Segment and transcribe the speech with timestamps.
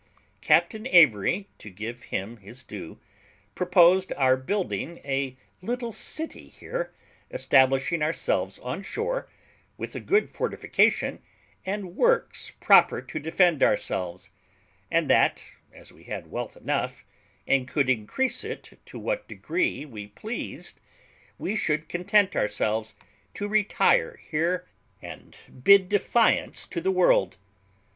[0.41, 2.97] Captain Avery, to give him his due,
[3.53, 6.91] proposed our building a little city here,
[7.29, 9.29] establishing ourselves on shore,
[9.77, 11.21] with a good fortification
[11.67, 14.31] and works proper to defend ourselves;
[14.89, 17.05] and that, as we had wealth enough,
[17.45, 20.81] and could increase it to what degree we pleased,
[21.37, 22.95] we should content ourselves
[23.35, 24.67] to retire here,
[24.99, 27.37] and bid defiance to the world.